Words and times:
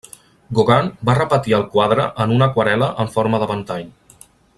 Gauguin 0.59 0.87
va 1.09 1.15
repetir 1.19 1.53
el 1.57 1.65
quadre 1.75 2.07
en 2.25 2.33
una 2.39 2.47
aquarel·la 2.53 2.89
en 3.05 3.13
forma 3.17 3.43
de 3.45 3.51
ventall. 3.53 3.87